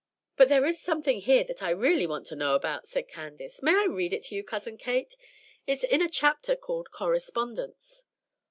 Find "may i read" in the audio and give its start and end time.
3.61-4.13